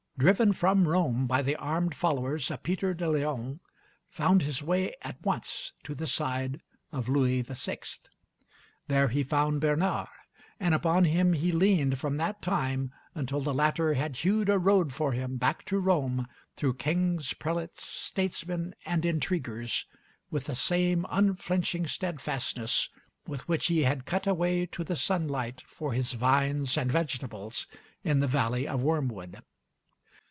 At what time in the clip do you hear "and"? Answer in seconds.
10.59-10.75, 18.85-19.07, 26.77-26.91